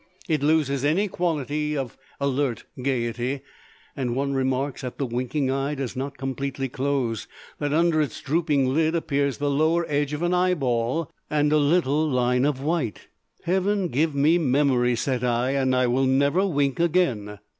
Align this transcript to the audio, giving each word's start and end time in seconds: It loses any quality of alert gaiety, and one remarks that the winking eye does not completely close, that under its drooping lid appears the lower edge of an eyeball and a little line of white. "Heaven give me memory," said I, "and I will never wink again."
It 0.27 0.41
loses 0.41 0.83
any 0.83 1.07
quality 1.07 1.77
of 1.77 1.95
alert 2.19 2.65
gaiety, 2.81 3.41
and 3.95 4.15
one 4.15 4.33
remarks 4.33 4.81
that 4.81 4.97
the 4.97 5.05
winking 5.05 5.51
eye 5.51 5.75
does 5.75 5.95
not 5.95 6.17
completely 6.17 6.69
close, 6.69 7.27
that 7.59 7.71
under 7.71 8.01
its 8.01 8.19
drooping 8.19 8.73
lid 8.73 8.95
appears 8.95 9.37
the 9.37 9.47
lower 9.51 9.85
edge 9.87 10.13
of 10.13 10.23
an 10.23 10.33
eyeball 10.33 11.11
and 11.29 11.53
a 11.53 11.57
little 11.59 12.09
line 12.09 12.45
of 12.45 12.59
white. 12.63 13.09
"Heaven 13.43 13.89
give 13.89 14.15
me 14.15 14.39
memory," 14.39 14.95
said 14.95 15.23
I, 15.23 15.51
"and 15.51 15.75
I 15.75 15.85
will 15.85 16.05
never 16.07 16.47
wink 16.47 16.79
again." 16.79 17.37